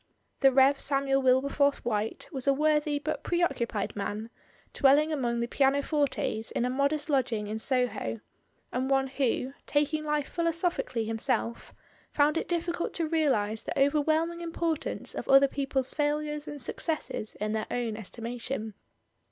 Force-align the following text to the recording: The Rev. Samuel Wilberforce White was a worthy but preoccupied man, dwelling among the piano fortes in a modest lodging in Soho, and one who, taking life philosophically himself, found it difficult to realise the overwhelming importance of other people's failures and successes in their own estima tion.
The 0.39 0.51
Rev. 0.51 0.79
Samuel 0.79 1.21
Wilberforce 1.21 1.85
White 1.85 2.27
was 2.31 2.47
a 2.47 2.53
worthy 2.55 2.97
but 2.97 3.21
preoccupied 3.21 3.95
man, 3.95 4.31
dwelling 4.73 5.13
among 5.13 5.39
the 5.41 5.47
piano 5.47 5.83
fortes 5.83 6.49
in 6.49 6.65
a 6.65 6.71
modest 6.71 7.07
lodging 7.07 7.45
in 7.45 7.59
Soho, 7.59 8.19
and 8.71 8.89
one 8.89 9.05
who, 9.05 9.53
taking 9.67 10.03
life 10.03 10.27
philosophically 10.27 11.05
himself, 11.05 11.71
found 12.09 12.35
it 12.35 12.47
difficult 12.47 12.95
to 12.95 13.07
realise 13.07 13.61
the 13.61 13.77
overwhelming 13.79 14.41
importance 14.41 15.13
of 15.13 15.29
other 15.29 15.47
people's 15.47 15.93
failures 15.93 16.47
and 16.47 16.59
successes 16.59 17.35
in 17.35 17.51
their 17.51 17.67
own 17.69 17.93
estima 17.93 18.41
tion. 18.41 18.73